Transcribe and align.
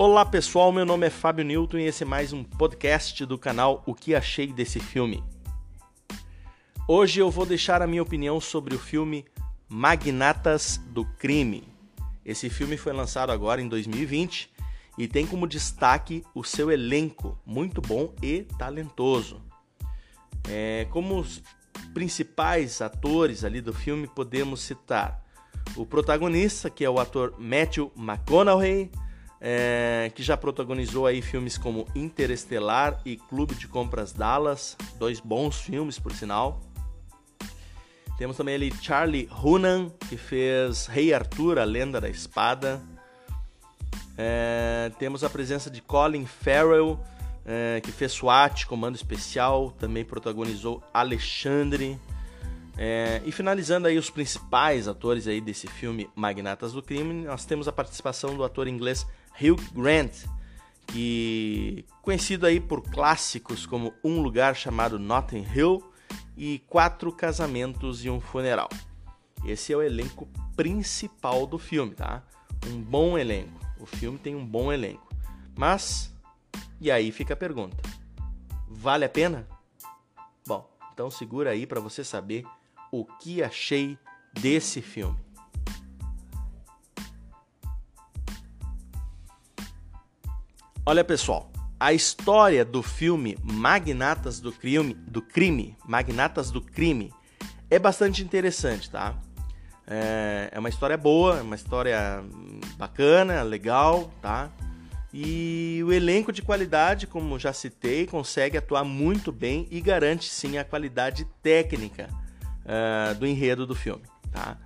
Olá 0.00 0.24
pessoal, 0.24 0.70
meu 0.70 0.86
nome 0.86 1.08
é 1.08 1.10
Fábio 1.10 1.44
Newton 1.44 1.78
e 1.78 1.86
esse 1.86 2.04
é 2.04 2.06
mais 2.06 2.32
um 2.32 2.44
podcast 2.44 3.26
do 3.26 3.36
canal 3.36 3.82
O 3.84 3.92
que 3.92 4.14
achei 4.14 4.46
desse 4.46 4.78
filme. 4.78 5.24
Hoje 6.86 7.18
eu 7.18 7.28
vou 7.32 7.44
deixar 7.44 7.82
a 7.82 7.86
minha 7.88 8.00
opinião 8.00 8.40
sobre 8.40 8.76
o 8.76 8.78
filme 8.78 9.24
Magnatas 9.68 10.80
do 10.90 11.04
Crime. 11.04 11.66
Esse 12.24 12.48
filme 12.48 12.76
foi 12.76 12.92
lançado 12.92 13.32
agora 13.32 13.60
em 13.60 13.66
2020 13.66 14.48
e 14.96 15.08
tem 15.08 15.26
como 15.26 15.48
destaque 15.48 16.24
o 16.32 16.44
seu 16.44 16.70
elenco, 16.70 17.36
muito 17.44 17.80
bom 17.80 18.14
e 18.22 18.44
talentoso. 18.56 19.42
É, 20.48 20.86
como 20.90 21.18
os 21.18 21.42
principais 21.92 22.80
atores 22.80 23.42
ali 23.42 23.60
do 23.60 23.72
filme 23.72 24.06
podemos 24.06 24.60
citar 24.60 25.24
o 25.74 25.84
protagonista, 25.84 26.70
que 26.70 26.84
é 26.84 26.88
o 26.88 27.00
ator 27.00 27.34
Matthew 27.36 27.90
McConaughey, 27.96 28.92
é, 29.40 30.10
que 30.14 30.22
já 30.22 30.36
protagonizou 30.36 31.06
aí 31.06 31.22
filmes 31.22 31.56
como 31.56 31.86
Interestelar 31.94 33.00
e 33.04 33.16
Clube 33.16 33.54
de 33.54 33.68
Compras 33.68 34.12
Dallas, 34.12 34.76
dois 34.98 35.20
bons 35.20 35.60
filmes 35.60 35.98
por 35.98 36.12
sinal. 36.12 36.60
Temos 38.16 38.36
também 38.36 38.56
ali 38.56 38.72
Charlie 38.82 39.28
Hunnam, 39.30 39.90
que 40.08 40.16
fez 40.16 40.86
Rei 40.86 41.14
Arthur, 41.14 41.58
a 41.58 41.64
Lenda 41.64 42.00
da 42.00 42.08
Espada. 42.08 42.82
É, 44.16 44.90
temos 44.98 45.22
a 45.22 45.30
presença 45.30 45.70
de 45.70 45.80
Colin 45.80 46.26
Farrell, 46.26 46.98
é, 47.46 47.80
que 47.80 47.92
fez 47.92 48.10
SWAT, 48.10 48.66
Comando 48.66 48.96
Especial, 48.96 49.70
também 49.70 50.04
protagonizou 50.04 50.82
Alexandre. 50.92 51.96
É, 52.80 53.20
e 53.24 53.32
finalizando 53.32 53.88
aí 53.88 53.98
os 53.98 54.08
principais 54.08 54.86
atores 54.86 55.26
aí 55.26 55.40
desse 55.40 55.66
filme 55.66 56.08
Magnatas 56.14 56.72
do 56.72 56.80
Crime, 56.80 57.12
nós 57.24 57.44
temos 57.44 57.66
a 57.66 57.72
participação 57.72 58.36
do 58.36 58.44
ator 58.44 58.68
inglês 58.68 59.04
Hugh 59.34 59.60
Grant, 59.74 60.12
que 60.86 61.84
conhecido 62.00 62.46
aí 62.46 62.60
por 62.60 62.82
clássicos 62.82 63.66
como 63.66 63.92
Um 64.04 64.20
Lugar 64.20 64.54
Chamado 64.54 64.96
Notting 64.96 65.44
Hill 65.52 65.82
e 66.36 66.60
Quatro 66.68 67.10
Casamentos 67.10 68.04
e 68.04 68.10
um 68.10 68.20
Funeral. 68.20 68.68
Esse 69.44 69.72
é 69.72 69.76
o 69.76 69.82
elenco 69.82 70.28
principal 70.56 71.48
do 71.48 71.58
filme, 71.58 71.96
tá? 71.96 72.22
Um 72.68 72.80
bom 72.80 73.18
elenco. 73.18 73.58
O 73.80 73.86
filme 73.86 74.18
tem 74.18 74.36
um 74.36 74.46
bom 74.46 74.72
elenco. 74.72 75.08
Mas, 75.56 76.14
e 76.80 76.92
aí 76.92 77.10
fica 77.10 77.34
a 77.34 77.36
pergunta: 77.36 77.76
vale 78.68 79.04
a 79.04 79.08
pena? 79.08 79.48
Bom, 80.46 80.68
então 80.92 81.10
segura 81.10 81.50
aí 81.50 81.66
para 81.66 81.80
você 81.80 82.04
saber 82.04 82.44
o 82.90 83.04
que 83.04 83.42
achei 83.42 83.98
desse 84.32 84.80
filme. 84.80 85.18
Olha 90.84 91.04
pessoal, 91.04 91.52
a 91.78 91.92
história 91.92 92.64
do 92.64 92.82
filme 92.82 93.36
Magnatas 93.42 94.40
do 94.40 94.50
Crime, 94.50 94.94
do 94.94 95.20
crime, 95.20 95.76
Magnatas 95.86 96.50
do 96.50 96.62
Crime, 96.62 97.12
é 97.70 97.78
bastante 97.78 98.22
interessante, 98.22 98.90
tá? 98.90 99.14
É, 99.86 100.48
é 100.52 100.58
uma 100.58 100.68
história 100.68 100.96
boa, 100.96 101.38
é 101.38 101.42
uma 101.42 101.54
história 101.54 102.24
bacana, 102.76 103.42
legal, 103.42 104.10
tá? 104.22 104.50
E 105.12 105.82
o 105.86 105.92
elenco 105.92 106.32
de 106.32 106.42
qualidade, 106.42 107.06
como 107.06 107.38
já 107.38 107.52
citei, 107.52 108.06
consegue 108.06 108.56
atuar 108.56 108.84
muito 108.84 109.30
bem 109.30 109.66
e 109.70 109.80
garante 109.80 110.28
sim 110.28 110.56
a 110.56 110.64
qualidade 110.64 111.26
técnica 111.42 112.08
uh, 112.68 113.14
do 113.14 113.26
enredo 113.26 113.66
do 113.66 113.74
filme, 113.74 114.02
tá? 114.30 114.56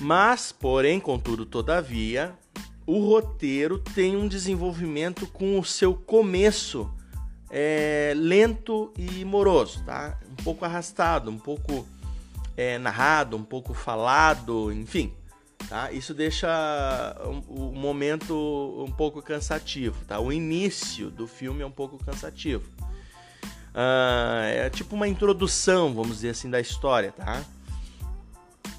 Mas, 0.00 0.52
porém, 0.52 0.98
contudo, 0.98 1.46
todavia, 1.46 2.34
o 2.86 2.98
roteiro 3.00 3.78
tem 3.78 4.16
um 4.16 4.28
desenvolvimento 4.28 5.26
com 5.26 5.58
o 5.58 5.64
seu 5.64 5.94
começo 5.94 6.90
é, 7.50 8.12
lento 8.16 8.92
e 8.96 9.24
moroso, 9.24 9.82
tá? 9.84 10.18
Um 10.30 10.42
pouco 10.42 10.64
arrastado, 10.64 11.30
um 11.30 11.38
pouco 11.38 11.86
é, 12.56 12.78
narrado, 12.78 13.36
um 13.36 13.44
pouco 13.44 13.72
falado, 13.74 14.72
enfim. 14.72 15.12
Tá? 15.68 15.90
Isso 15.90 16.14
deixa 16.14 16.46
o 17.48 17.72
momento 17.72 18.84
um 18.86 18.92
pouco 18.92 19.20
cansativo, 19.20 20.04
tá? 20.04 20.20
O 20.20 20.32
início 20.32 21.10
do 21.10 21.26
filme 21.26 21.62
é 21.62 21.66
um 21.66 21.70
pouco 21.70 21.98
cansativo. 22.04 22.70
Uh, 23.76 24.64
é 24.64 24.70
tipo 24.70 24.96
uma 24.96 25.06
introdução, 25.06 25.92
vamos 25.92 26.16
dizer 26.16 26.30
assim, 26.30 26.48
da 26.48 26.58
história, 26.58 27.12
tá? 27.12 27.44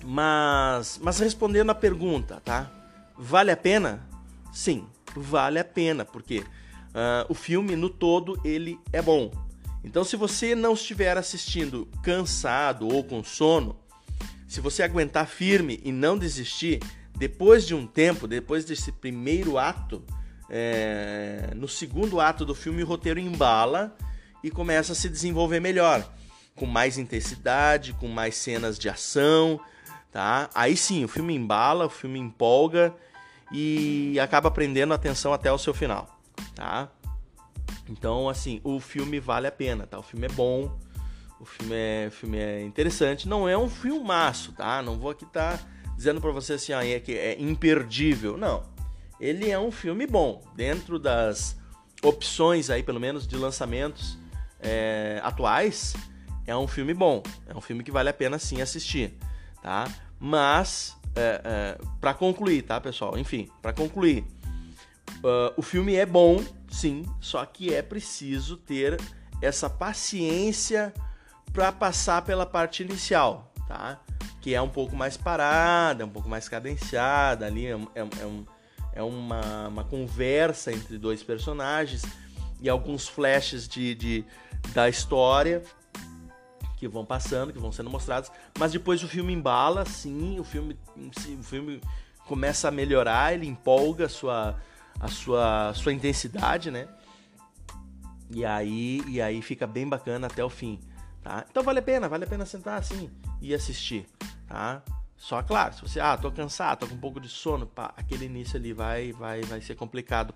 Mas, 0.03 0.99
mas 1.03 1.19
respondendo 1.19 1.69
a 1.69 1.75
pergunta, 1.75 2.41
tá? 2.43 2.71
Vale 3.15 3.51
a 3.51 3.57
pena? 3.57 4.07
Sim, 4.51 4.87
vale 5.15 5.59
a 5.59 5.63
pena, 5.63 6.03
porque 6.03 6.39
uh, 6.39 7.29
o 7.29 7.35
filme 7.35 7.75
no 7.75 7.91
todo 7.91 8.41
ele 8.43 8.79
é 8.91 8.99
bom. 8.99 9.31
Então, 9.83 10.03
se 10.03 10.15
você 10.15 10.55
não 10.55 10.73
estiver 10.73 11.15
assistindo 11.15 11.87
cansado 12.01 12.87
ou 12.87 13.03
com 13.03 13.23
sono, 13.23 13.77
se 14.47 14.59
você 14.59 14.81
aguentar 14.81 15.27
firme 15.27 15.79
e 15.83 15.91
não 15.91 16.17
desistir, 16.17 16.81
depois 17.15 17.67
de 17.67 17.75
um 17.75 17.85
tempo, 17.85 18.27
depois 18.27 18.65
desse 18.65 18.91
primeiro 18.91 19.59
ato, 19.59 20.03
é, 20.49 21.51
no 21.55 21.67
segundo 21.67 22.19
ato 22.19 22.43
do 22.43 22.55
filme, 22.55 22.81
o 22.81 22.87
roteiro 22.87 23.19
embala 23.19 23.95
e 24.43 24.51
começa 24.51 24.93
a 24.93 24.95
se 24.95 25.09
desenvolver 25.09 25.59
melhor, 25.59 26.07
com 26.55 26.65
mais 26.65 26.97
intensidade, 26.97 27.93
com 27.93 28.07
mais 28.07 28.35
cenas 28.35 28.77
de 28.77 28.89
ação, 28.89 29.59
tá? 30.11 30.49
Aí 30.53 30.75
sim, 30.75 31.03
o 31.03 31.07
filme 31.07 31.35
embala, 31.35 31.85
o 31.85 31.89
filme 31.89 32.19
empolga 32.19 32.93
e 33.51 34.19
acaba 34.19 34.51
prendendo 34.51 34.93
a 34.93 34.95
atenção 34.95 35.33
até 35.33 35.51
o 35.51 35.57
seu 35.57 35.73
final, 35.73 36.19
tá? 36.55 36.89
Então, 37.89 38.27
assim, 38.27 38.59
o 38.63 38.79
filme 38.79 39.19
vale 39.19 39.47
a 39.47 39.51
pena, 39.51 39.87
tá? 39.87 39.99
O 39.99 40.03
filme 40.03 40.25
é 40.25 40.29
bom, 40.29 40.77
o 41.39 41.45
filme 41.45 41.75
é, 41.75 42.07
o 42.07 42.11
filme 42.11 42.37
é 42.37 42.61
interessante, 42.61 43.27
não 43.27 43.47
é 43.47 43.57
um 43.57 43.69
filmaço, 43.69 44.51
tá? 44.53 44.81
Não 44.81 44.97
vou 44.97 45.11
aqui 45.11 45.23
estar 45.23 45.57
tá 45.57 45.65
dizendo 45.95 46.19
para 46.19 46.31
você 46.31 46.53
assim, 46.53 46.73
ah, 46.73 46.85
é 46.85 46.99
que 46.99 47.13
é 47.13 47.39
imperdível, 47.39 48.37
não. 48.37 48.63
Ele 49.19 49.49
é 49.49 49.57
um 49.57 49.71
filme 49.71 50.05
bom, 50.05 50.43
dentro 50.55 50.99
das 50.99 51.57
opções 52.03 52.69
aí, 52.69 52.83
pelo 52.83 52.99
menos 52.99 53.27
de 53.27 53.35
lançamentos 53.35 54.17
é, 54.59 55.19
atuais, 55.23 55.95
é 56.45 56.55
um 56.55 56.67
filme 56.67 56.93
bom. 56.93 57.21
É 57.47 57.55
um 57.55 57.61
filme 57.61 57.83
que 57.83 57.91
vale 57.91 58.09
a 58.09 58.13
pena 58.13 58.39
sim 58.39 58.61
assistir, 58.61 59.17
tá? 59.61 59.87
Mas, 60.19 60.95
é, 61.15 61.41
é, 61.43 61.77
para 61.99 62.13
concluir, 62.13 62.63
tá, 62.63 62.79
pessoal? 62.79 63.17
Enfim, 63.17 63.49
para 63.61 63.73
concluir, 63.73 64.25
uh, 65.17 65.53
o 65.55 65.61
filme 65.61 65.95
é 65.95 66.05
bom, 66.05 66.43
sim, 66.69 67.05
só 67.19 67.45
que 67.45 67.73
é 67.73 67.81
preciso 67.81 68.57
ter 68.57 68.99
essa 69.41 69.69
paciência 69.69 70.93
para 71.53 71.71
passar 71.71 72.23
pela 72.23 72.45
parte 72.45 72.83
inicial, 72.83 73.51
tá? 73.67 73.99
Que 74.41 74.55
é 74.55 74.61
um 74.61 74.69
pouco 74.69 74.95
mais 74.95 75.17
parada, 75.17 76.05
um 76.05 76.09
pouco 76.09 76.29
mais 76.29 76.47
cadenciada 76.47 77.45
ali, 77.45 77.67
é, 77.67 77.71
é, 77.71 77.99
é, 78.21 78.25
um, 78.25 78.45
é 78.93 79.03
uma, 79.03 79.67
uma 79.67 79.83
conversa 79.83 80.71
entre 80.71 80.97
dois 80.97 81.21
personagens 81.21 82.03
e 82.61 82.69
alguns 82.69 83.07
flashes 83.07 83.67
de, 83.67 83.93
de, 83.93 84.25
da 84.73 84.89
história 84.89 85.63
que 86.77 86.87
vão 86.87 87.05
passando, 87.05 87.51
que 87.51 87.59
vão 87.59 87.71
sendo 87.71 87.89
mostrados, 87.89 88.31
mas 88.57 88.71
depois 88.71 89.03
o 89.03 89.07
filme 89.07 89.33
embala, 89.33 89.83
sim, 89.85 90.39
o 90.39 90.43
filme, 90.43 90.77
o 90.95 91.43
filme 91.43 91.81
começa 92.27 92.67
a 92.67 92.71
melhorar, 92.71 93.33
ele 93.33 93.47
empolga 93.47 94.05
a 94.05 94.09
sua, 94.09 94.61
a 94.99 95.07
sua, 95.07 95.69
a 95.69 95.73
sua 95.73 95.91
intensidade, 95.91 96.69
né? 96.69 96.87
E 98.29 98.45
aí, 98.45 99.01
e 99.07 99.21
aí 99.21 99.41
fica 99.41 99.65
bem 99.65 99.87
bacana 99.87 100.27
até 100.27 100.43
o 100.43 100.49
fim, 100.49 100.79
tá? 101.23 101.45
Então 101.49 101.63
vale 101.63 101.79
a 101.79 101.81
pena, 101.81 102.07
vale 102.07 102.25
a 102.25 102.27
pena 102.27 102.45
sentar 102.45 102.77
assim 102.77 103.09
e 103.41 103.53
assistir, 103.55 104.05
tá? 104.47 104.83
Só 105.15 105.41
claro, 105.41 105.73
se 105.73 105.81
você, 105.81 105.99
ah, 105.99 106.15
tô 106.15 106.31
cansado, 106.31 106.81
tô 106.81 106.87
com 106.87 106.93
um 106.93 106.99
pouco 106.99 107.19
de 107.19 107.27
sono, 107.27 107.65
pá, 107.65 107.91
aquele 107.97 108.25
início 108.25 108.55
ali 108.55 108.71
vai, 108.71 109.11
vai, 109.13 109.41
vai 109.41 109.61
ser 109.61 109.75
complicado 109.75 110.31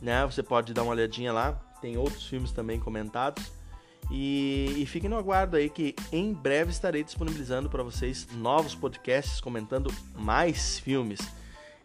né? 0.02 0.26
Você 0.26 0.42
pode 0.42 0.74
dar 0.74 0.84
uma 0.84 0.92
olhadinha 0.92 1.32
lá. 1.32 1.60
Tem 1.82 1.98
outros 1.98 2.26
filmes 2.26 2.52
também 2.52 2.80
comentados. 2.80 3.52
E, 4.12 4.74
e 4.78 4.86
fiquem 4.86 5.10
no 5.10 5.18
aguardo 5.18 5.56
aí 5.56 5.70
que 5.70 5.96
em 6.12 6.34
breve 6.34 6.72
estarei 6.72 7.04
disponibilizando 7.04 7.70
para 7.70 7.84
vocês 7.84 8.28
novos 8.34 8.74
podcasts 8.74 9.40
comentando 9.40 9.94
mais 10.16 10.80
filmes. 10.80 11.20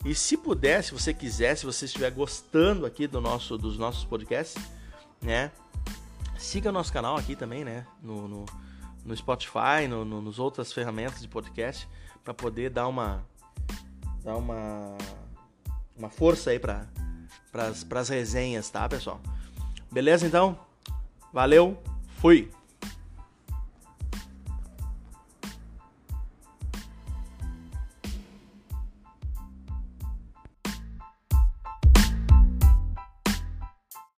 E 0.04 0.14
se 0.14 0.36
puder, 0.36 0.82
se 0.82 0.92
você 0.92 1.12
quiser, 1.12 1.56
se 1.56 1.66
você 1.66 1.84
estiver 1.84 2.10
gostando 2.10 2.86
aqui 2.86 3.06
do 3.06 3.20
nosso, 3.20 3.58
dos 3.58 3.78
nossos 3.78 4.04
podcasts, 4.04 4.62
né? 5.20 5.50
Siga 6.38 6.68
o 6.68 6.72
nosso 6.72 6.92
canal 6.92 7.16
aqui 7.16 7.36
também, 7.36 7.64
né? 7.64 7.86
No, 8.02 8.28
no, 8.28 8.44
no 9.04 9.16
Spotify, 9.16 9.86
no, 9.88 10.04
no, 10.04 10.20
nos 10.20 10.38
outras 10.38 10.72
ferramentas 10.72 11.20
de 11.20 11.28
podcast, 11.28 11.88
para 12.22 12.34
poder 12.34 12.70
dar 12.70 12.88
uma 12.88 13.24
dar 14.22 14.36
uma 14.36 14.96
uma 15.96 16.10
força 16.10 16.50
aí 16.50 16.58
para 16.58 16.86
as 17.52 18.08
resenhas, 18.08 18.68
tá, 18.68 18.88
pessoal? 18.88 19.20
Beleza, 19.94 20.26
então? 20.26 20.58
Valeu, 21.32 21.78
fui! 22.18 22.50